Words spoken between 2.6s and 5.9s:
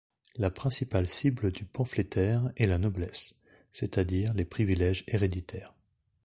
la noblesse, c'est-à-dire les privilèges héréditaires.